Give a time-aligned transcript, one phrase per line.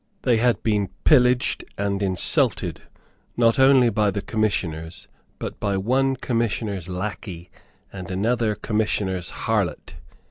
[0.23, 2.81] They had been pillaged and insulted,
[3.37, 7.51] not only by the commissioners, but by one commissioner's lacquey
[7.93, 9.93] and by another commissioner's harlot.